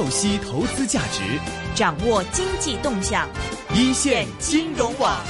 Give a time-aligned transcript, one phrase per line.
[0.00, 1.38] 透析投资价值，
[1.74, 3.28] 掌握经济动向，
[3.74, 5.22] 一线金融网。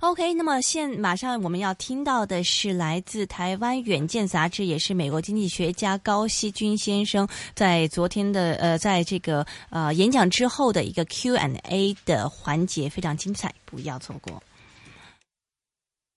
[0.00, 14.42] OK，那么现马上我们要听到的是来自台湾《远见》杂志，也是美国经济学家高希军先生在昨天的呃，在这个呃演讲之后的一个 Q&A 的环节，非常精彩，不要错过。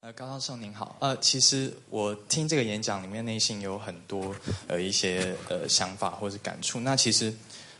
[0.05, 4.35] 呃，高教授您好，呃，其实我听这个演讲里面，内心有很多
[4.67, 6.79] 呃一些呃想法或者感触。
[6.81, 7.33] 那其实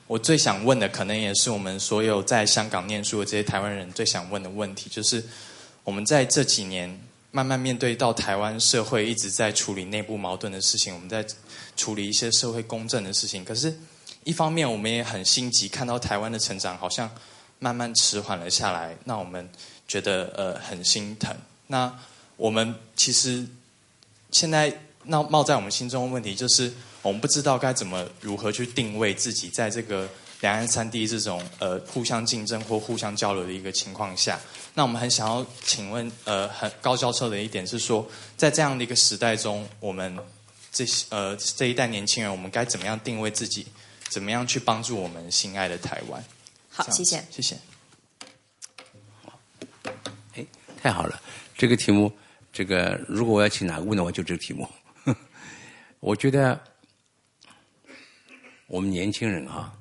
[0.07, 5.23] 我最想问的，可能也是我们所有在香港念书的这些台湾人最想问的问题，就是。
[5.83, 11.23] 我们在这几年慢慢面对到台湾社会一直在处理内部矛盾的事情，我们在
[11.77, 13.45] 处理一些社会公正的事情。
[13.45, 13.71] 可是，
[14.23, 17.07] 一方面我们也很心急，看到台湾的成长好像
[17.59, 19.47] 慢慢迟缓了下来，那我们
[19.87, 21.31] 觉得呃很心疼。
[21.67, 21.95] 那
[22.37, 23.45] 我们其实
[24.31, 30.09] 现在那冒在我们心中的问题就是，我们不知道该怎么如何去定位自己在这个。
[30.41, 34.39] 两岸三地这种呃互相竞争或互相交流的一个情况下，
[34.73, 40.15] 那我们很想要请问呃很高教授的一点是说，在这样的一个时代中，我们
[40.73, 43.65] 这些呃这一代年轻人，我们该怎么样定位自己？
[44.09, 46.23] 怎么样去帮助我们心爱的台湾？
[46.69, 47.57] 好，谢谢，谢谢。
[50.33, 50.45] 哎，
[50.83, 51.19] 太好了，
[51.57, 52.11] 这个题目，
[52.55, 54.65] 这个如果我要请哪个问的话，就这个题目。
[55.99, 56.57] 我觉得
[58.67, 59.77] 我们年轻人哈。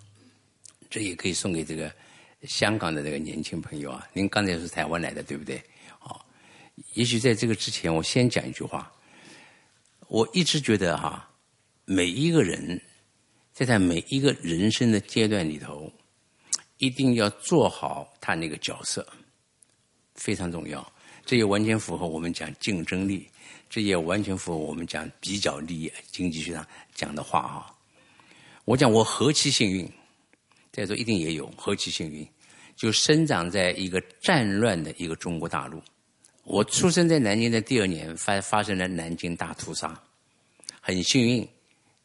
[0.91, 1.93] 这也可以送给这个
[2.43, 4.07] 香港的这个年轻朋友啊！
[4.13, 5.61] 您刚才是台湾来的，对不对？
[5.99, 6.25] 好，
[6.93, 8.93] 也许在这个之前，我先讲一句话。
[10.07, 11.29] 我一直觉得哈，
[11.85, 12.81] 每一个人
[13.53, 15.93] 在他每一个人生的阶段里头，
[16.79, 19.05] 一定要做好他那个角色，
[20.15, 20.93] 非常重要。
[21.25, 23.29] 这也完全符合我们讲竞争力，
[23.71, 27.75] 这也完全符合我们讲比较利益经济学上讲的话啊。
[28.65, 29.91] 我讲我何其幸运！
[30.73, 32.27] 在座一定也有何其幸运，
[32.75, 35.81] 就生长在一个战乱的一个中国大陆。
[36.45, 39.99] 我出生在南京的第二年，发发生了南京大屠杀。
[40.81, 41.49] 很幸运，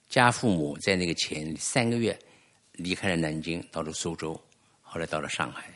[0.07, 2.17] 家父母在那个前三个月
[2.73, 4.39] 离开了南京，到了苏州，
[4.81, 5.73] 后来到了上海。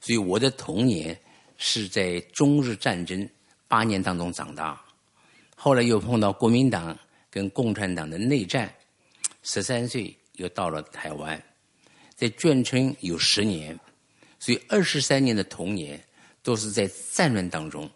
[0.00, 1.18] 所以我的童年
[1.56, 3.28] 是在中日战争
[3.68, 4.80] 八年当中长大，
[5.56, 6.96] 后来又碰到国民党
[7.30, 8.72] 跟共产党的内战，
[9.42, 11.42] 十三岁又到了台湾。
[12.14, 13.78] 在眷村有十年，
[14.38, 16.00] 所以二十三年的童年
[16.42, 17.90] 都是在战乱当中，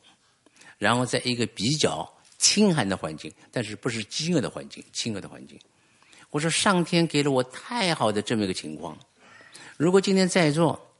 [0.76, 5.58] 然后在一个比较清寒的环境，但是不是饥饿的环境，清饿的环境。
[6.30, 8.98] 我说上天给了我太好的这么一个情况。
[9.76, 10.94] 如果今天在座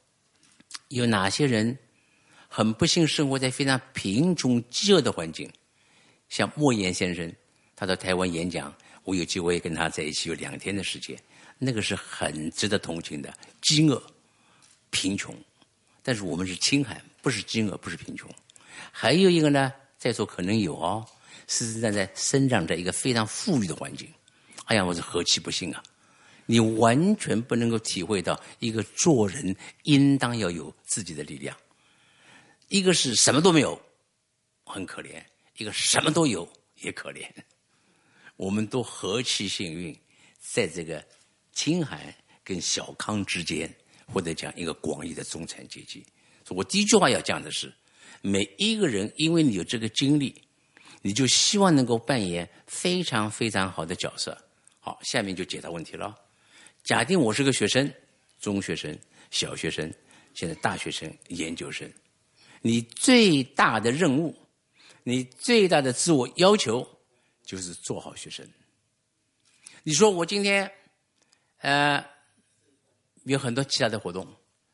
[0.89, 1.77] 有哪些人
[2.49, 5.49] 很不幸生活在非常贫穷饥饿的环境，
[6.29, 7.33] 像莫言先生，
[7.77, 11.17] 他到台湾演讲，我有机会跟他在一起有两天的时间。
[11.59, 14.03] 那个是很值得同情的，饥饿、
[14.91, 15.35] 贫穷，
[16.03, 18.31] 但是我们是青海，不是饥饿，不是贫穷。
[18.91, 21.05] 还有一个呢，在座可能有哦，
[21.47, 24.09] 实实在在生长在一个非常富裕的环境。
[24.67, 25.83] 哎呀，我是何其不幸啊！
[26.47, 31.57] 你完全不能够体会到一个做人应当要有自己的力量。
[32.69, 33.81] 一个是什么都没有，
[34.65, 35.23] 很可怜；
[35.57, 36.51] 一个什么都有，
[36.83, 37.29] 也可怜。
[38.37, 39.99] 我们都何其幸运，
[40.39, 41.05] 在这个。
[41.51, 42.15] 清寒
[42.45, 43.69] 跟小康之间，
[44.07, 46.07] 或者讲一个广义的中产阶级。
[46.51, 47.75] 我第一句话要讲的是，
[48.23, 50.33] 每一个人因为你有这个经历，
[51.03, 54.41] 你就希望能够扮演非常非常好的角色。
[54.79, 56.17] 好，下面就解答问题了。
[56.85, 57.93] 假定我是个学生，
[58.39, 58.97] 中学生、
[59.33, 59.93] 小学生，
[60.35, 61.93] 现在大学生、研究生，
[62.63, 64.37] 你最大的任务，
[65.03, 66.89] 你最大的自我要求，
[67.45, 68.47] 就是做好学生。
[69.83, 70.71] 你说我今天。
[71.61, 72.01] 呃，
[73.25, 74.25] 有很多其他的活动，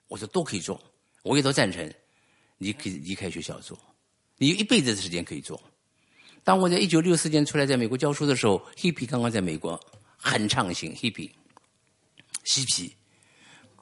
[0.07, 0.79] 我说都可以做，
[1.23, 1.95] 我也都赞成。
[2.59, 3.79] 你可以离开学校做，
[4.37, 5.59] 你有一辈子的时间可以做。
[6.43, 9.83] 当我在一九六四年出来在美国教书的时候，hippy 刚刚在美国
[10.19, 11.31] 很畅行，hippy
[12.45, 12.95] 嬉皮。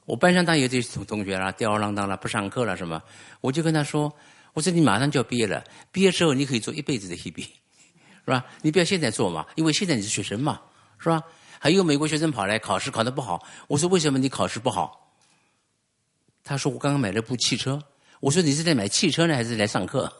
[0.05, 3.01] 我班上当有这些同同学啦，吊儿郎当啦，不上课了什么，
[3.41, 4.13] 我就跟他说
[4.53, 7.43] ：“我说你马上就要毕业了，毕业之后你可以做一辈子的 hippy，
[8.25, 8.45] 是吧？
[8.61, 10.61] 你不要现在做嘛，因为现在你是学生嘛，
[10.99, 11.21] 是吧？”
[11.59, 15.15] 还有美国学生跑来考试考得不好，我说为什么你考试不好？
[16.43, 17.81] 他说我刚刚买了部汽车。
[18.19, 20.11] 我说你是在买汽车呢，还是来上课？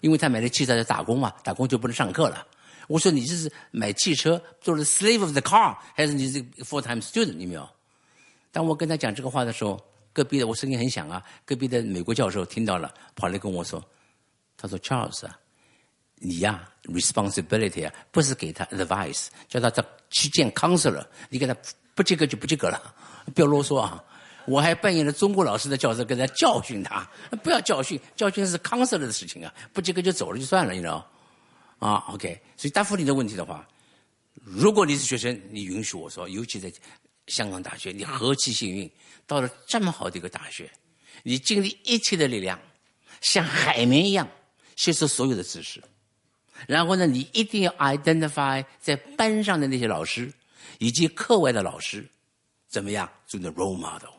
[0.00, 2.44] 因为他买了汽车在打工嘛，打工就不能上课了。
[2.88, 7.38] 我说你这是买汽车做了 slave of the car，还是你是 full time student？
[7.38, 7.68] 有没有？
[8.54, 13.82] 当我跟他讲这个话的时候，隔壁的我声音很响啊，隔壁的美国教授听到了，跑来跟我说，
[14.56, 15.28] 他说 Charles，
[16.14, 19.68] 你呀，responsibility 啊，不是给他 advice，叫他
[20.10, 21.56] 去见 counselor，你给他
[21.96, 22.94] 不及格就不及格了，
[23.34, 24.02] 不要啰嗦啊！
[24.46, 27.04] 我还扮演了中国老师的角色，跟他教训他，
[27.42, 31.04] 不要教训，教训是 counselor 的事情啊，不及格就走了就算了，你知道？
[31.80, 33.66] 啊，OK，所以答复你的问题的话，
[34.44, 36.72] 如果你是学生，你允许我说，尤其在
[37.26, 38.90] 香港大学，你何其幸运，
[39.26, 40.70] 到了这么好的一个大学，
[41.22, 42.60] 你尽力一切的力量，
[43.20, 44.28] 像海绵一样
[44.76, 45.82] 吸收所有的知识。
[46.68, 50.32] 然后呢，你一定要 identify 在班上的那些老师，
[50.78, 52.08] 以及课外的老师，
[52.68, 54.14] 怎么样做你的 role model？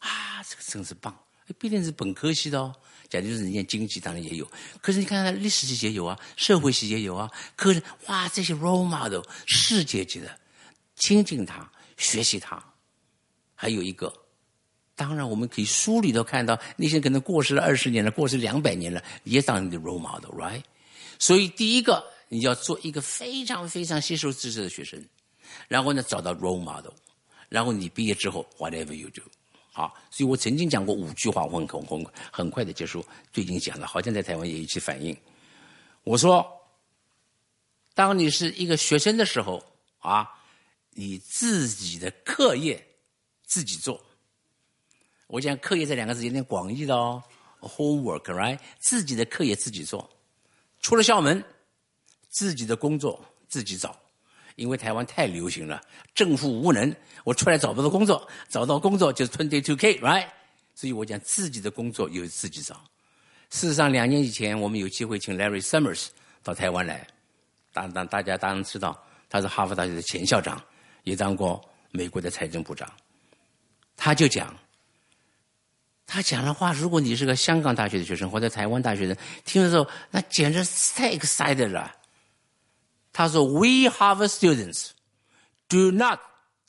[0.00, 1.16] 啊，这个真是棒！
[1.58, 2.74] 毕竟是本科系的哦，
[3.08, 4.50] 假如是念经济，当然也有。
[4.80, 7.30] 可是你看看历史系也有啊，社会系也有啊。
[7.54, 10.38] 可是哇，这些 role model 世界级的，
[10.96, 11.70] 亲近他，
[12.02, 12.62] 学习他。
[13.54, 14.12] 还有一个，
[14.96, 20.62] 当然我们可以书里头看到那些可能过世了二十年了，过世两百年了，也当你的 role model，right？
[21.18, 25.00] 所以，第一个你要做一个非常非常吸收知识的学生，
[25.68, 26.92] 然后呢，找到 role model，
[27.48, 29.22] 然后你毕业之后 whatever you do，
[29.70, 29.94] 好。
[30.10, 33.04] 所以我曾经讲过五句话，我很很很快的结束。
[33.32, 35.16] 最近讲了，好像在台湾也一起反映。
[36.02, 36.44] 我说，
[37.94, 39.62] 当你是一个学生的时候
[40.00, 40.28] 啊，
[40.94, 42.84] 你自己的课业
[43.44, 44.00] 自己做。
[45.26, 47.22] 我讲课业这两个字有点广义的哦
[47.60, 50.08] ，homework right，自己的课业自己做。
[50.80, 51.42] 出了校门，
[52.28, 53.96] 自己的工作自己找，
[54.56, 55.82] 因为台湾太流行了，
[56.14, 60.28] 政府无能，我出来找不到工作，找到工作就是 twenty two k，right？
[60.74, 62.74] 所以我讲自己的工作由自己找。
[63.50, 66.08] 事实上，两年以前我们有机会请 Larry Summers
[66.42, 67.06] 到台湾来，
[67.72, 70.62] 当当大家当然知道，他是哈佛大学的前校长，
[71.04, 72.90] 也当过美国的财政部长，
[73.96, 74.54] 他就讲。
[76.04, 80.62] 他讲的话，如果你是个香港大学的学生或者台湾大学生，听的时候那简直
[80.94, 81.94] 太 excited 了。
[83.12, 84.90] 他说：“We Harvard students
[85.68, 86.18] do not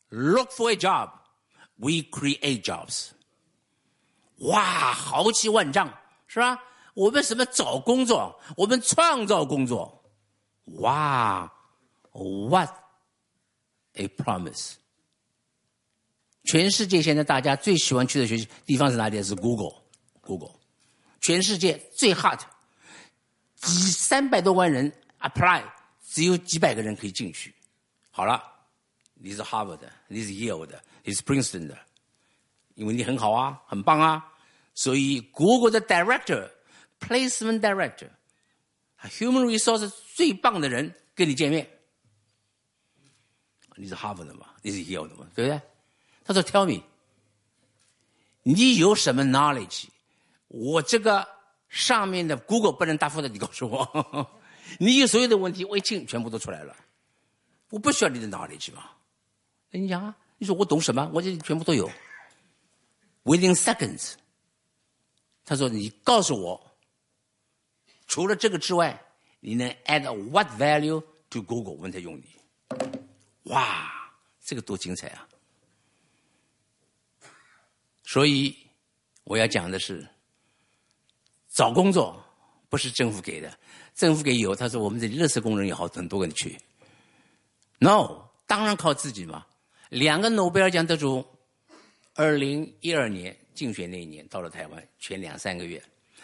[0.09, 1.09] look for a job,
[1.75, 3.09] we create jobs。”
[4.39, 5.89] 哇，豪气万丈，
[6.27, 6.59] 是吧？
[6.93, 8.39] 我们什么找工作？
[8.55, 10.03] 我们创造工作。
[10.79, 11.51] 哇
[12.11, 12.69] ，What
[13.95, 14.73] a promise！
[16.43, 19.23] 全世界现在大家最喜欢去的学习地方是哪里？
[19.23, 20.51] 是 Google，Google，
[21.21, 22.39] 全世界最 hot，
[23.55, 24.91] 几三百多万人
[25.21, 25.63] apply，
[26.09, 27.55] 只有几百个人可以进去。
[28.11, 28.43] 好了，
[29.13, 31.77] 你是 Harvard 的，你是 Yale 的，你是 Princeton 的，
[32.75, 34.23] 因为你很好啊，很棒啊，
[34.73, 41.69] 所以 Google 的 Director，Placement Director，Human Resource 最棒的人跟你见面。
[43.75, 44.47] 你是哈佛的嘛？
[44.61, 45.27] 你是 Yale 的嘛？
[45.35, 45.61] 对不对？
[46.25, 46.83] 他说：“Tell me，
[48.43, 49.85] 你有什么 knowledge？
[50.47, 51.27] 我这个
[51.67, 54.29] 上面的 Google 不能答复的，你告诉我。
[54.79, 56.75] 你有所有的问题，我一听全部都出来了。
[57.69, 58.91] 我不需要你的 knowledge 嘛？
[59.71, 61.09] 你讲啊，你说我懂什么？
[61.13, 61.89] 我这里全部都有。
[63.23, 64.13] Within seconds，
[65.43, 66.75] 他说你告诉我，
[68.07, 69.03] 除了这个之外，
[69.39, 71.73] 你能 add what value to Google？
[71.73, 72.23] 我们才用你。
[73.43, 73.91] 哇，
[74.41, 75.27] 这个多精彩啊！”
[78.05, 78.55] 所以
[79.23, 80.07] 我要讲的是，
[81.49, 82.23] 找工作
[82.69, 83.57] 不是政府给的，
[83.95, 86.57] 政府给有，他说我们这里热色工人也好，很多人去。
[87.79, 89.45] No，当然靠自己嘛。
[89.89, 91.25] 两个诺贝尔奖得主，
[92.15, 95.81] 二零一二年竞选那一年到了台湾，前两三个月，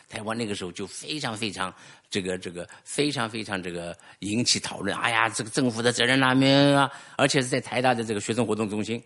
[0.09, 1.73] 台湾那个时候就非常非常
[2.09, 4.97] 这个这个非常非常这个引起讨论。
[4.97, 6.91] 哎呀，这个政府的责任哪边啊？
[7.15, 9.01] 而且是在台大的这个学生活动中心，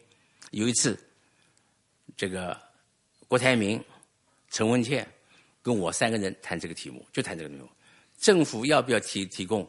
[0.51, 0.97] 有一次，
[2.17, 2.57] 这个。
[3.25, 3.83] 郭台铭、
[4.51, 5.07] 陈文茜
[5.63, 7.67] 跟我三个人谈这个题目，就谈这个题目：
[8.19, 9.67] 政府要不要提提供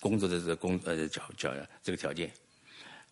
[0.00, 1.54] 工作的这个工呃条条
[1.84, 2.28] 这个条件？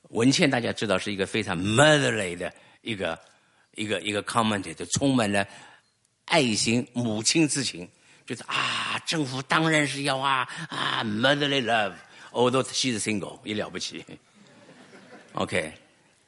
[0.09, 2.53] 文茜大家知道是一个非常 motherly 的
[2.83, 3.17] 一个
[3.77, 5.47] 一个一个 comment，就充满了
[6.31, 7.89] 爱心、母亲之情，
[8.25, 14.05] 就是啊，政府当然是要啊啊 motherly love，although she's single 也了不起。
[15.33, 15.73] OK，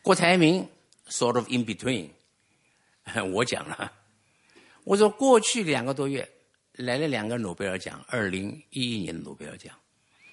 [0.02, 0.68] 郭台铭
[1.08, 2.08] sort of in between。
[3.32, 3.92] 我讲了，
[4.84, 6.28] 我说过去两个多月
[6.72, 9.72] 来了两个诺贝尔奖，二零一一年的诺贝尔奖，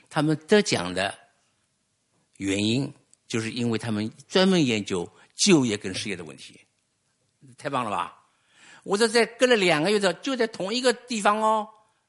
[0.10, 1.14] 他们得奖的
[2.38, 2.92] 原因
[3.28, 6.60] 就是因为他们专门研究就业跟失业的问题，
[7.58, 8.16] 太棒了吧？
[8.89, 11.69] 我说在隔了两个月的就在同一个地方哦，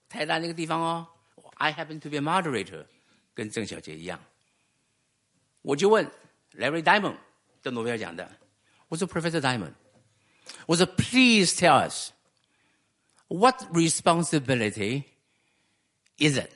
[0.10, 1.08] 台大那个地方哦，
[1.55, 2.86] I happen to be a moderator，
[3.34, 4.20] 跟郑小姐一样，
[5.62, 6.10] 我就问
[6.53, 7.17] Larry Diamond
[7.62, 8.29] 得诺贝尔奖的，
[8.89, 9.74] 我说 Professor Diamond。
[10.67, 12.12] 我说，Please tell us
[13.27, 15.05] what responsibility
[16.20, 16.51] isn't.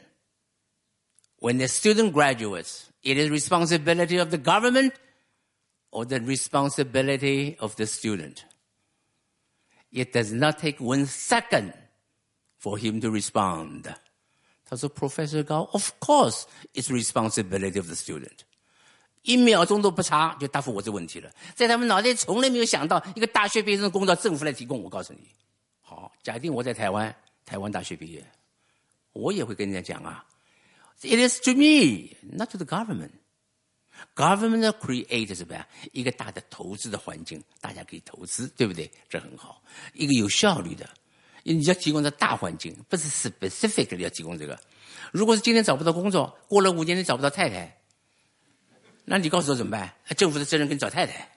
[1.40, 4.94] When the student graduates, it is responsibility of the government
[5.90, 8.44] or the responsibility of the student.
[9.94, 11.74] It does not take one second
[12.62, 13.94] for him to respond.
[14.66, 18.40] 他说：“Professor Gao, of course, it's responsibility of the student.
[19.24, 24.82] 一秒钟都不差就答复我这问题了，在他们脑袋从来没有想到一个大学毕业生的工作政府来提供。
[24.82, 25.28] 我告诉你，
[25.82, 27.14] 好，假定我在台湾，
[27.46, 28.24] 台湾大学毕业，
[29.12, 30.24] 我也会跟人家讲啊，
[31.02, 33.12] It is to me, not to the government.
[34.15, 35.67] Government create 什么呀？
[35.93, 38.91] 一个大的投资的环境，大家可以投资，对不对？
[39.09, 40.89] 这很好，一个有效率的。
[41.43, 44.59] 你要提供的大环境，不是 specific 要提供这个。
[45.13, 47.77] 如果是今天找不到工作，过了五年你找不到太太。
[49.05, 49.93] 那你告诉我怎么办？
[50.17, 51.29] 政府的责任跟找太太。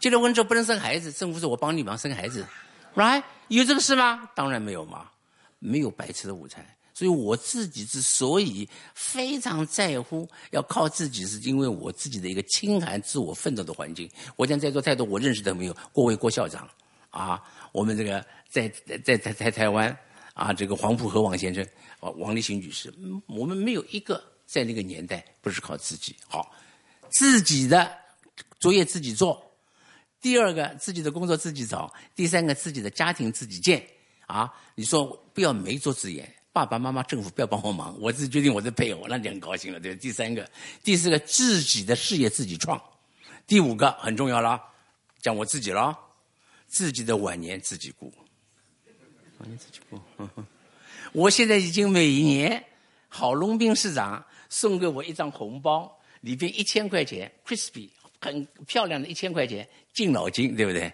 [0.00, 2.46] 结了婚之后不能生孩子，政府说我帮你忙生孩子
[2.94, 3.22] ，right？
[3.48, 4.28] 有这个事吗？
[4.34, 5.10] 当然没有嘛，
[5.58, 6.73] 没有白吃的午餐。
[6.94, 14.08] 所以我自己之所以非常在乎要靠自己，是因为我自己的一个清寒自我奋斗的环境。
[14.36, 16.66] 我讲在座太多我认识的没有，郭伟郭校长
[17.10, 18.68] 啊，我们这个在
[19.04, 19.94] 在在在台湾
[20.34, 21.62] 啊，这个黄浦和王先生
[21.98, 22.94] 啊，王立新女士，
[23.26, 26.54] 我们没有一个在那个年代不是靠自己好。
[27.10, 27.92] 自己的
[28.60, 29.40] 作业自己做，
[30.20, 33.84] 第二个自己的工作自己找，第三个自己的家庭自己建。
[34.26, 40.48] 啊，你说不要没做之言，爸爸妈妈政府不要帮我忙，我自己决定我的配偶，那你很高兴了，对第三个，
[40.84, 42.80] 第四个自己的事业自己创，
[43.44, 44.62] 第五个很重要了，
[45.20, 45.98] 讲我自己了，
[46.68, 48.14] 自己的晚年自己顾，
[49.40, 50.00] 晚年自己顾。
[51.12, 52.64] 我现在已经每一年，
[53.08, 55.92] 郝龙斌市长送给我一张红包。
[56.20, 57.86] 里边一千块钱，crispy，
[58.18, 60.90] 很漂亮的一千块钱，敬老金，对不对？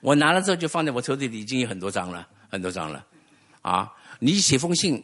[0.00, 3.06] 我拿了之后就放在我抽屉里，已经有很多张了，很多张了。
[3.60, 3.92] 啊，
[4.24, 5.02] 你写封信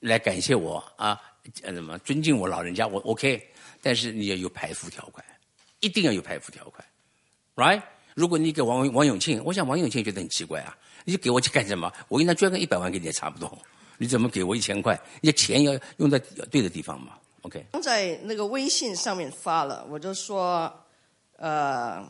[0.00, 1.16] 来感谢我啊，
[1.62, 3.40] 什么尊敬我老人家，我 OK。
[3.80, 5.24] 但是你要有排付条款，
[5.78, 6.84] 一定要有排付条款
[7.54, 7.80] ，right？
[8.14, 11.92] 如果你给王王永庆，我想王永庆觉得很奇怪啊，你给我去干什么？
[12.08, 13.56] 我应该捐个一百万给你也差不多，
[13.98, 15.00] 你怎么给我一千块？
[15.20, 16.18] 你钱要用在
[16.50, 20.84] 对的地方嘛？OK，刚在那个微信上面发了，我就说，
[21.36, 22.04] 呃，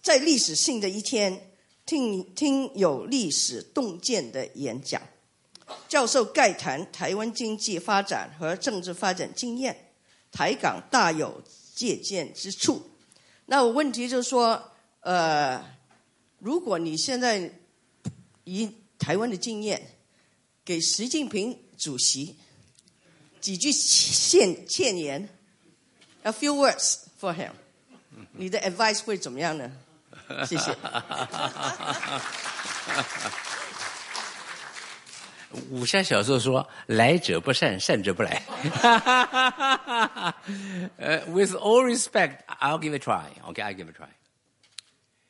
[0.00, 1.38] 在历史性的一天，
[1.84, 5.02] 听听有历史洞见的演讲，
[5.88, 9.92] 教授概谈台湾经济发展和政治发展经验，
[10.30, 11.42] 台港大有
[11.74, 12.90] 借鉴之处。
[13.46, 15.64] 那我问题就是说，呃，
[16.38, 17.52] 如果你现在
[18.44, 19.98] 以台湾的经验
[20.64, 22.36] 给习近平主席。
[23.40, 25.28] 几句谏谏言
[26.22, 27.50] ，a few words for him。
[28.34, 29.68] 你的 advice 会怎么样呢？
[30.46, 30.70] 谢谢。
[35.70, 38.42] 武侠小说说：“来者不善，善者不来。
[40.96, 43.24] ”呃，with all respect，I'll give a try。
[43.42, 44.08] OK，I give a try。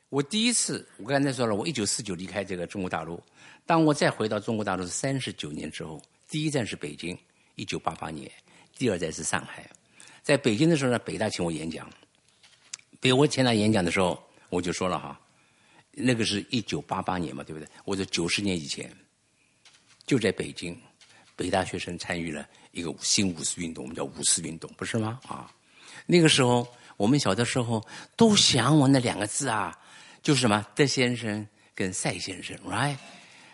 [0.09, 3.21] 我第一次，我刚才说了，我一九四九离开这个中国大陆。
[3.65, 7.17] 当我再回到中国大陆是三十九年之后，第一站是北京。
[7.55, 8.31] 一九八八年，
[8.75, 9.69] 第二站是上海，
[10.23, 11.87] 在北京的时候呢，北大请我演讲。
[12.99, 15.21] 北我前来演讲的时候，我就说了哈，
[15.91, 17.67] 那个是一九八八年嘛，对不对？
[17.85, 18.91] 我说九十年以前，
[20.05, 20.79] 就在北京，
[21.35, 25.19] 北大学生参与了一个新五四运动，我们叫五四运动，不是吗？
[25.27, 25.51] 啊，
[26.05, 26.67] 那个时候
[26.97, 29.77] 我们小的时候都向往那两个字啊，
[30.21, 30.65] 就是什么？
[30.75, 32.97] 德先生跟赛先生，right？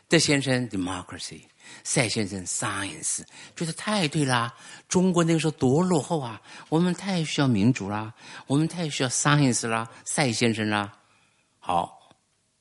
[0.07, 1.41] 德先生 democracy。
[1.83, 3.21] 赛先生，science，
[3.55, 4.51] 觉得太对啦！
[4.87, 8.11] 中国那个时候多落后啊，我们太需要民主啦，
[8.47, 10.91] 我们太需要 science 啦，赛先生啦。
[11.59, 12.11] 好，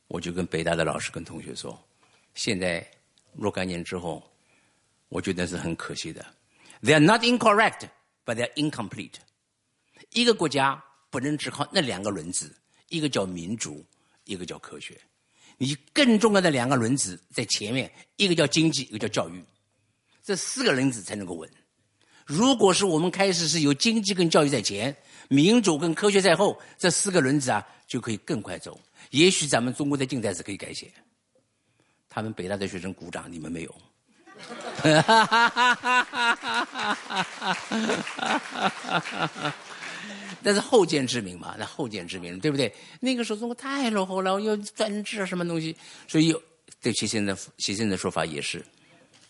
[0.09, 1.83] 我就跟北大的老师跟同学说，
[2.35, 2.87] 现在
[3.35, 4.23] 若干年之后，
[5.09, 6.25] 我觉得是很可惜的。
[6.83, 7.89] They are not incorrect,
[8.25, 9.15] but they are incomplete。
[10.13, 12.55] 一个国家不能只靠那两个轮子，
[12.89, 13.85] 一个叫民主，
[14.25, 15.01] 一个叫科学。
[15.57, 19.43] 你更重要的两个轮子在前面，一个叫经济，一个叫教育，
[20.23, 21.51] 这四个轮子才能够稳。
[22.25, 24.97] 如果是我们开始是由经济跟教育在前，
[25.29, 28.79] 民主跟科学在后，这四个轮子啊就可以更快走。
[29.11, 30.93] 也许咱们中国的近代史可以改写。
[32.09, 33.75] 他们北大的学生鼓掌，你们没有。
[40.41, 41.57] 那是后见之明嘛？
[41.59, 42.73] 那后见之明，对不对？
[43.00, 46.33] 那个时候中国太落后了，又专制什么东西，所以
[46.81, 48.65] 对习先生习先生的说法也是，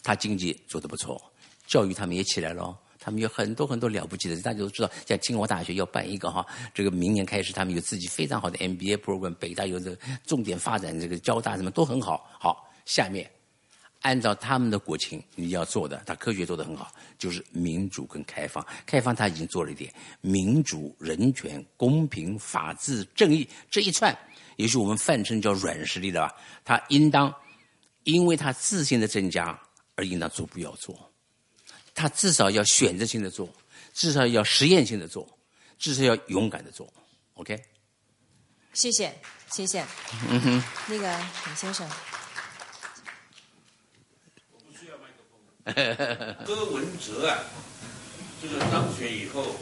[0.02, 1.20] 他经济做得不错，
[1.66, 6.44] 教育他们也起来了，他们有很多很多了不起的，大家都知道，像清华大学要办一个哈，
[6.74, 12.30] 这个明年开始他们有自己非常好的 MBA program，北大有这个重点发展，这个交大什么都很好。
[12.38, 13.30] 好，下面
[14.00, 18.64] 按照他们的国情，你要做的，他科学做得很好，就是民主跟开放。
[18.86, 19.92] 开放他已经做了一点，
[20.22, 24.16] 民主、人权、公平、法治、正义这一串，
[24.56, 26.34] 也许我们泛称叫软实力的吧。
[26.64, 27.34] 他应当，
[28.04, 29.60] 因为他自信的增加
[29.96, 31.12] 而应当逐步要做。
[31.94, 33.52] 他至少要选择性的做，
[33.92, 35.28] 至少要实验性的做，
[35.76, 36.90] 至少要勇敢的做。
[37.34, 37.60] OK。
[38.72, 39.12] 谢谢，
[39.50, 39.84] 谢谢。
[40.30, 41.88] 嗯哼，那个李先生。
[46.46, 47.38] 柯文哲啊，
[48.42, 49.56] 这个当选以后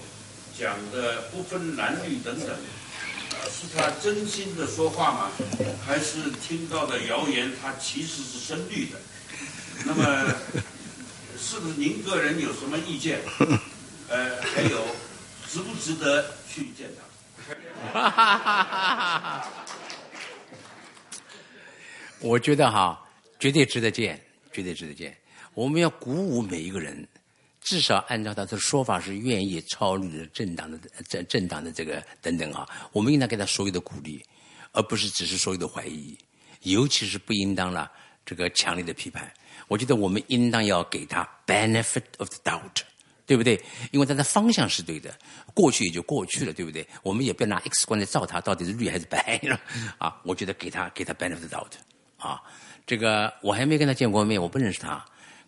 [0.59, 5.31] 讲的不分男女等等，呃，是他真心的说话吗？
[5.87, 8.97] 还是听到的谣言他其实是深绿的？
[9.85, 10.35] 那么，
[11.39, 13.21] 是不是您个人有什么意见？
[14.09, 14.87] 呃，还有，
[15.49, 17.03] 值不值得去见他？
[22.21, 23.07] 我觉得哈，
[23.39, 24.19] 绝对值得见，
[24.53, 25.15] 绝对值得见。
[25.57, 27.09] 我们要鼓舞每一个人，
[27.63, 34.23] 至少按照他的说法是愿意超越的政党的政政党的这个等等啊，我们应当给他所有的鼓励，
[34.73, 36.15] 而不是只是所有的怀疑，
[36.65, 37.91] 尤其是不应当了
[38.23, 39.33] 这个强烈的批判。
[39.67, 42.83] 我觉得我们应当要给他 benefit of the doubt，
[43.25, 43.59] 对不对？
[43.93, 45.19] 因为他的方向是对的，
[45.55, 46.87] 过去也就过去了，对不对？
[47.03, 49.59] 我们也不要拿 X 光来照他到底是绿还是白了
[49.97, 50.21] 啊！
[50.23, 51.73] 我觉得给他给他 benefit of the doubt
[52.19, 52.43] 啊，
[52.87, 55.03] 这个我还没跟他见过面，我不认识他。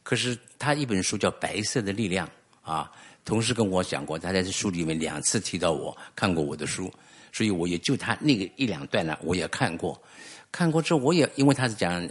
[0.09, 2.27] 可是他一本书叫《白色的力量》
[2.63, 2.91] 啊，
[3.27, 6.91] 同时跟我讲过，他在这书里面两次提到我看过我的书，
[7.31, 10.03] 所以我也就他那个一两段呢，我也看过。
[10.51, 12.09] 看过之后，我也因为他是讲，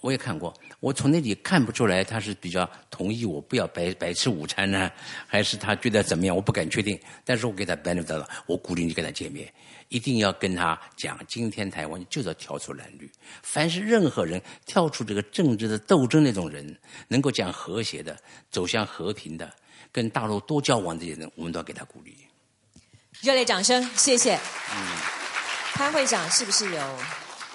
[0.00, 4.90] 我也看过，我从那里看不出来他是比较同意我不要白白吃午餐呢，
[5.28, 6.34] 还是他觉得怎么样？
[6.34, 6.98] 我不敢确定。
[7.24, 9.48] 但是我给他办了，我鼓励你跟他见面。
[9.92, 13.10] 一定要跟他讲，今天台湾就是要跳出蓝绿。
[13.42, 16.74] 凡是任何人跳出这个政治的斗争那种人，
[17.08, 18.18] 能够讲和谐的、
[18.50, 19.54] 走向和平的、
[19.92, 22.16] 跟大陆多交往这些人，我们都要给他鼓励。
[23.20, 24.34] 热烈掌声，谢谢。
[24.34, 24.96] 嗯，
[25.74, 26.98] 潘会长是不是有？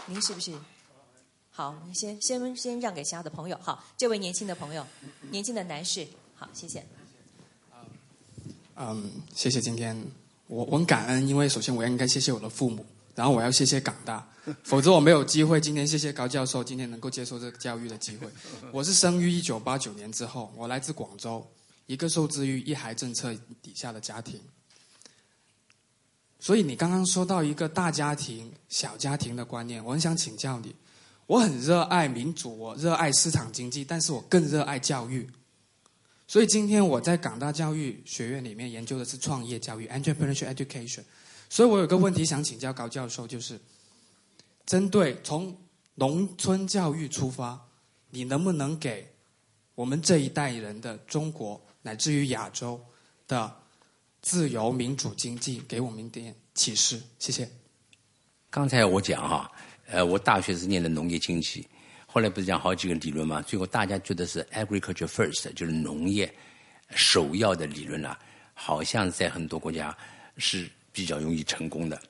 [0.05, 0.53] 您是不是？
[1.49, 3.59] 好，你先先先让给其他的朋友。
[3.63, 4.85] 好，这位年轻的朋友，
[5.31, 6.85] 年轻的男士，好，谢谢。
[8.75, 10.26] 嗯，谢谢今天。
[10.47, 14.25] 我我很感恩，因为首先我要应该谢谢我的父母，然后我要谢谢港大，
[14.63, 15.59] 否则我没有机会。
[15.59, 18.27] 今天谢谢高教授，今天能够接受这个教育的机会。
[18.71, 21.45] 我是生于一九八九年之后，我来自广州，
[21.85, 24.39] 一个受制于一孩政策底下的家庭。
[26.39, 30.73] 所以你刚刚说到一个大家庭、小家庭的观念，我很想请教你。
[31.25, 35.29] 我很热爱民主，我热爱市场经济，但是我更热爱教育。
[36.27, 41.03] 所以今天我在港大教育学院里面研究的是创业教育 （entrepreneurship education）。
[41.49, 43.57] 所以我有个问题想请教高教授，就是
[44.65, 45.55] 针对从
[45.95, 47.57] 农村教育出发，
[48.09, 49.09] 你能不能给
[49.73, 52.79] 我们这一代人的中国乃至于亚洲
[53.25, 53.55] 的
[54.21, 57.01] 自由民主经济给我们一点启示？
[57.17, 57.49] 谢谢。
[58.49, 59.49] 刚才我讲哈，
[59.87, 61.65] 呃，我大学是念的农业经济。
[62.09, 63.41] 后来不是讲好几个理论嘛？
[63.41, 66.33] 最后大家觉得是 agriculture first，就是农业
[66.91, 68.17] 首要的理论啊，
[68.53, 69.95] 好像在很多国家
[70.37, 72.01] 是比较容易成功的。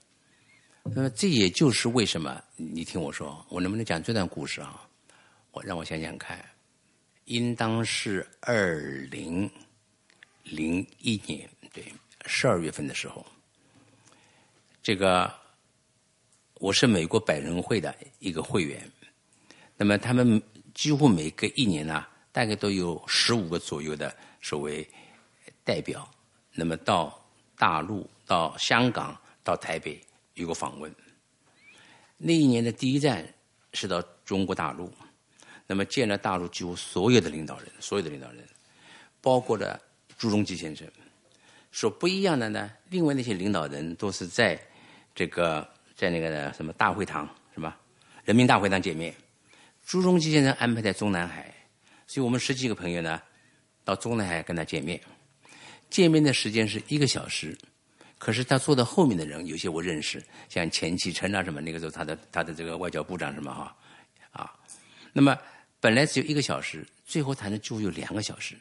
[0.83, 4.87] 那么这也就是为什么你听我说，我能不能讲这段故事啊？
[5.51, 6.45] 我让我想想看，
[7.25, 8.79] 应当是二
[9.11, 9.49] 零
[10.43, 11.83] 零一年对
[12.27, 13.25] 十二月份的时候，
[14.83, 15.33] 这个
[16.59, 18.89] 我是美国百人会的一个会员。
[19.77, 20.41] 那么他们
[20.73, 24.87] 几乎每隔一年呢，大概都有十五个左右的所谓
[25.63, 26.09] 代表，
[26.51, 27.23] 那么到
[27.55, 30.01] 大陆、到香港、到台北
[30.33, 30.93] 有个访问。
[32.17, 33.23] 那一年的第一站
[33.73, 34.91] 是到中国大陆，
[35.67, 38.43] 那么见了大陆几乎所有的领导人，所有的领导人，
[39.21, 39.79] 包括了
[40.17, 40.87] 朱镕基先生。
[41.69, 44.59] 说不一样的呢，另外那些领导人都是在
[45.13, 47.71] 这个在那个什么大会堂，什么
[48.25, 49.13] 人民大会堂见面。
[49.87, 51.49] 朱镕基先生安排在中南海，
[52.05, 53.21] 所以我们十几个朋友呢，
[53.85, 54.99] 到中南海跟他见面。
[55.89, 57.57] 见面的时间是一个小时，
[58.17, 63.73] 可是他坐在后面的人有些我认识，像钱其琛啊什么，那个时候他的他的这个外交部长什么哈
[64.31, 64.53] 啊。
[65.13, 65.37] 那么
[65.79, 68.57] 本来只有一个小时，最后谈的就有两个小时。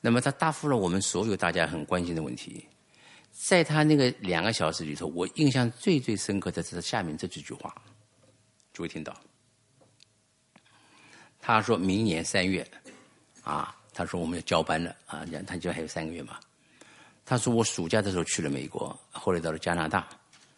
[0.00, 2.64] 那么他答复了我们所有大家很关心的问题。
[3.32, 7.74] 在他那个两个小时里头，我印象最最深刻的是下面这几句话，
[8.72, 9.12] 诸位听到。
[11.46, 12.66] 他说明年三月，
[13.42, 16.40] 啊，他说我们要交班了啊，他就还有三个月嘛。
[17.26, 20.08] 他说我暑假的时候去了美国，后来到了加拿大，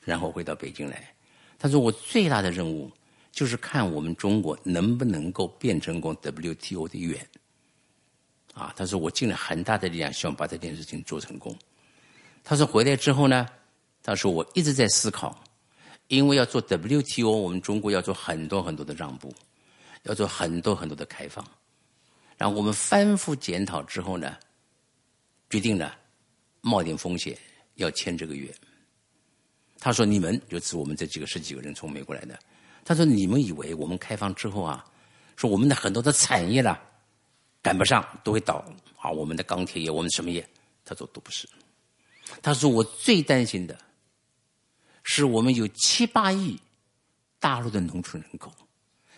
[0.00, 1.12] 然后回到北京来。
[1.58, 2.88] 他说我最大的任务
[3.32, 7.18] 就是看我们中国能不能够变成功 WTO 的一员。
[8.54, 11.52] 啊，他说我尽了很大的力量，希望把这件事情做成功。
[12.44, 13.48] 他说回来之后呢，
[14.04, 15.42] 他说我一直在思考，
[16.06, 19.34] 因为要做 WTO，我们中国要做很多很多的让步，
[20.06, 21.46] 要做很多很多的开放。
[22.36, 24.36] 然后我们反复检讨之后呢，
[25.48, 25.96] 决定了
[26.60, 27.38] 冒点风险
[27.74, 28.52] 要签这个约。
[29.78, 32.38] 他说：“你们就指我们这几个十几个人从美国来的。”
[32.84, 34.84] 他说：“你们以为我们开放之后啊，
[35.36, 36.82] 说我们的很多的产业啦
[37.62, 38.64] 赶不上，都会倒
[38.98, 39.10] 啊？
[39.10, 40.46] 我们的钢铁业，我们什么业？”
[40.84, 41.48] 他说：“都不是。”
[42.42, 43.78] 他说：“我最担心的
[45.02, 46.58] 是我们有七八亿
[47.38, 48.52] 大陆的农村人口。”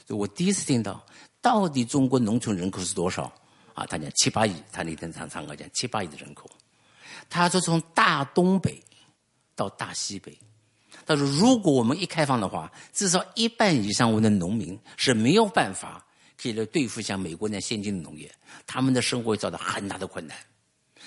[0.08, 1.04] 我第一次听到，
[1.40, 3.32] 到底中国农村人口是多少？
[3.74, 4.54] 啊，他讲七八亿。
[4.72, 6.48] 他那天上上课讲七八亿的人口。
[7.28, 8.82] 他说从大东北
[9.54, 10.36] 到大西北。
[11.06, 16.04] 他说：“如果我们一开放的话，至少一半以上我们的农民是没有办法
[16.36, 18.30] 可以来对付像美国那样先进的农业，
[18.66, 20.36] 他们的生活会遭到很大的困难。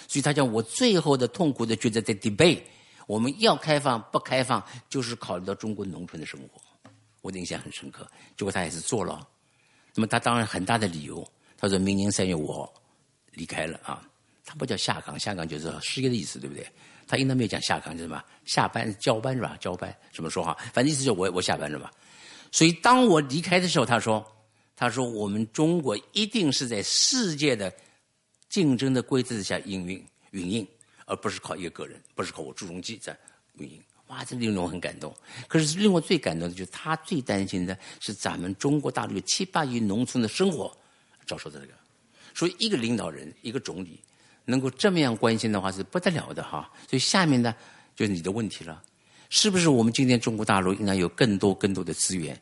[0.07, 2.61] 所以他讲，我最后的痛苦的抉择在 debate，
[3.05, 6.61] 我们要开放不开放，就是考虑到中国农村的生活。
[7.21, 8.09] 我的印象很深刻。
[8.35, 9.27] 结果他还是做了。
[9.95, 12.71] 那么他当然很大的理由，他说明年三月我
[13.31, 14.07] 离开了啊，
[14.45, 16.65] 他不叫下岗，下岗就是失业的意思，对不对？”
[17.07, 18.23] 他应该没有讲下岗，是什么？
[18.45, 19.57] 下班交班是吧？
[19.59, 20.57] 交班怎么说哈？
[20.73, 21.91] 反正意思就是我我下班了吧。
[22.53, 24.25] 所以当我离开的时候，他说
[24.77, 27.73] ：“他说我们中国一定是在世界的
[28.47, 30.65] 竞争的规则之下营运运营，
[31.05, 33.17] 而不是靠一个个人，不是靠我朱镕基在
[33.55, 35.11] 运营。”哇，这令我很感动。
[35.47, 40.71] 可是令我最感动的就是他最担心的是咱们中国大陆有七八亿农村的生活
[41.25, 41.73] 遭受的这个。
[42.33, 43.99] 所以一个领导人，一个总理。
[44.45, 47.55] 能够这么样关心的话是不得了的哈，所以下面呢
[47.95, 48.81] 就是你的问题了，
[49.29, 52.37] 是不是我们今天中国大陆应该有更多更多的资源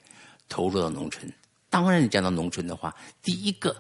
[0.47, 1.31] 投入到农村？
[1.69, 3.75] 当然，讲到农村的话，第一个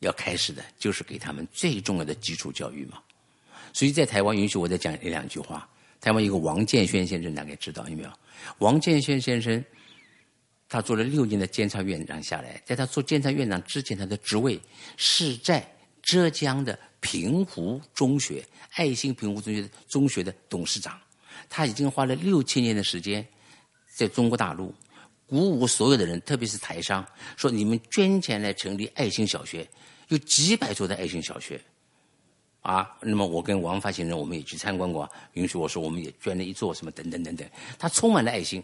[0.00, 3.00] 要开始的就是给他们最重要的基础教育嘛。
[3.72, 5.66] 所以在台湾，允许我再讲一两句话。
[6.02, 8.10] 台湾一个王建轩先生大概知道有没有？
[8.58, 9.64] 王建轩先生
[10.68, 14.60] 他做了六年的监察院长下来，在他做监察院长之前，他的职位
[14.98, 15.66] 是在
[16.02, 16.78] 浙江的。
[17.04, 20.96] 平湖中学，爱心平湖中学中学的董事长，
[21.48, 23.26] 他已经花了六七年的时间，
[23.92, 24.72] 在中国大陆
[25.26, 27.04] 鼓舞所有的人，特别是台商，
[27.36, 29.68] 说你们捐钱来成立爱心小学，
[30.10, 31.60] 有几百座的爱心小学，
[32.62, 37.46] 啊，那么我跟王发行人我们也去参观过，允许我说我们也捐了一座什么等等等等，
[37.78, 38.62] 他充满了爱心，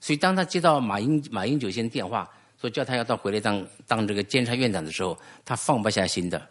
[0.00, 2.30] 所以当他接到马英马英九先生电话，
[2.60, 6.46] 说叫他要到回来当当这个监察院长的时候，他放不下心的，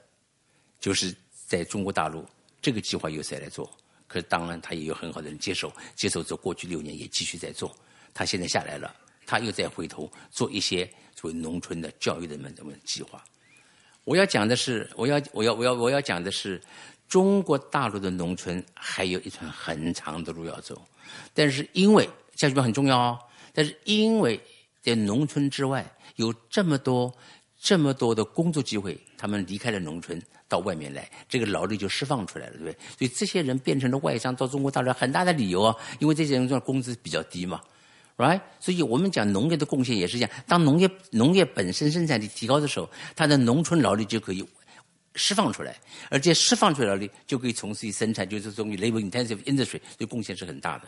[0.80, 1.16] 就是。
[1.48, 2.26] 在中国大陆，
[2.60, 3.72] 这个计划由谁来做？
[4.08, 7.72] 可是当然，他也有很好的人接手，接手之后，过去六年也继续在做。
[8.16, 8.92] 他现在下来了，
[9.28, 13.24] 他又再回头做一些作为农村的教育的么什么计划。
[14.06, 16.62] 我要讲的是，我要我要我要我要讲的是，
[17.10, 20.82] 中国大陆的农村还有一段很长的路要走。
[21.34, 23.20] 但是因为教育表很重要哦，
[23.52, 24.40] 但是因为
[24.82, 27.14] 在农村之外有这么多
[27.60, 30.22] 这么多的工作机会，他们离开了农村。
[30.48, 32.74] 到外面来，这个劳力就释放出来了，对不对？
[32.74, 37.60] 所以这些人变成了外商到中国大陆很大的理由啊，因为这些人的工资比较低嘛
[38.18, 38.42] ，right？
[38.60, 44.46] 所以我们讲农业的贡献也是这样，当农业农业本身生产力提高的时候，它的农村劳力就可以
[45.16, 45.76] 释放出来，
[46.10, 50.84] 而且释放出来劳力就可以从事于生产，就是属于 labor intensive industry，对贡献是很大的。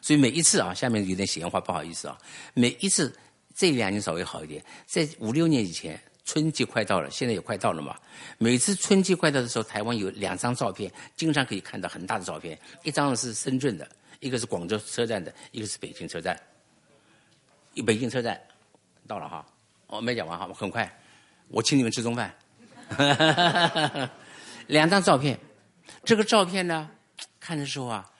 [0.00, 2.18] 所以每一次啊，下面有点闲话，不好意思啊，
[2.54, 3.12] 每一次
[3.54, 6.00] 这两年稍微好一点，在五六年以前。
[6.24, 7.96] 春季快到了，现在也快到了嘛。
[8.36, 12.58] 每次春季快到的时候，台湾有两张照片，经常可以看到很大的照片。
[12.82, 13.88] 一张是深圳的，
[14.20, 16.38] 一个是广州车站的，一个是北京车站。
[17.82, 18.40] 北京车站
[19.06, 19.46] 到了哈，
[19.86, 20.90] 我没讲完哈，很快，
[21.48, 22.34] 我请你们吃中饭。
[24.66, 25.38] 两张照片，
[26.04, 26.90] 这个照片呢，
[27.40, 28.10] 看的时候啊，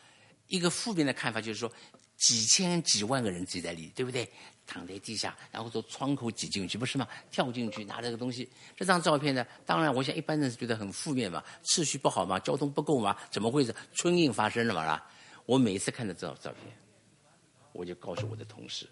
[0.47, 1.71] 一个负面的看法就是说，
[2.17, 4.29] 几千几万个人挤在里，对不对？
[4.67, 7.09] 躺在地下，然后从窗口挤进去，不是吗？
[7.31, 8.47] 跳进去拿这个东西。
[8.77, 9.47] 这张照片呢？
[9.65, 14.85] 当然，我想一般人是觉得很负面嘛，秩序不好嘛，交通不够嘛，怎么会是春运发生了嘛？
[14.85, 15.03] 啦，
[15.47, 16.71] 我每次看到这张照片，
[17.73, 18.87] 我就告诉我的同事，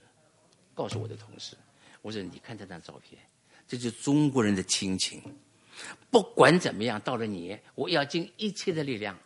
[0.77, 1.57] 告诉我的同事，
[2.03, 3.21] 我说你看这张照片，
[3.67, 5.21] 这就是中国人的亲情。
[6.11, 9.19] 不管怎么样，到了年，我要尽一切的力量，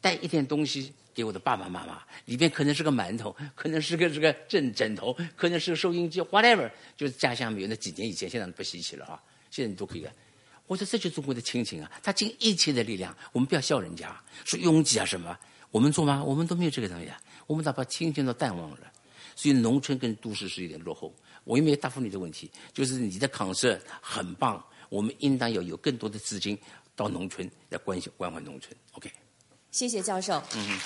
[0.00, 0.92] 带一点东西。
[1.16, 7.68] 给我的爸爸妈妈，里边可能是个馒头，可能是个这个枕枕头，可能是个收音机，whatever，就是家乡没有。
[7.68, 10.12] 那几年以前，现在不稀奇了啊，现在你都可以了。
[10.66, 15.34] 我说这就是中国的亲情啊，他尽一切的力量，我们不要笑人家说拥挤啊什么，
[15.70, 16.22] 我们做吗？
[16.22, 18.92] 我们都没有这个东西啊，我们哪怕亲情都淡忘了？
[19.36, 21.14] 所以农村跟都市是有点落后。
[21.44, 22.50] 我有没有答复你的问题？
[22.72, 26.58] 就是你的 concern 很棒，我们应当要有更多的资金
[26.96, 28.74] 到农村来关心关怀农村。
[28.94, 29.08] OK，
[29.70, 30.42] 谢谢教授。
[30.56, 30.80] 嗯。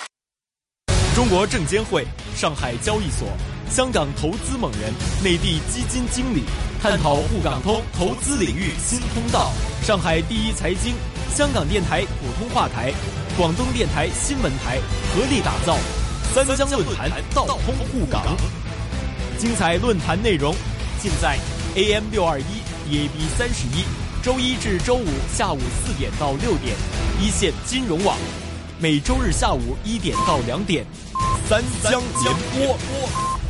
[1.15, 3.27] 中国证监会、上海交易所、
[3.69, 6.43] 香港投资猛人、内地基金经理
[6.81, 9.51] 探讨沪港通投资领域新通道。
[9.83, 10.93] 上海第一财经、
[11.29, 12.93] 香港电台普通话台、
[13.35, 14.79] 广东电台新闻台
[15.13, 15.77] 合力打造
[16.33, 18.23] 三江论坛，道通沪港。
[19.37, 20.55] 精彩论坛内容
[21.01, 21.37] 尽在
[21.75, 22.43] AM 六二一
[22.89, 23.83] DAB 三十一，
[24.23, 26.73] 周一至周五下午四点到六点，
[27.19, 28.15] 一线金融网。
[28.79, 30.85] 每周日下午一点到两点，
[31.49, 33.40] 三江联播。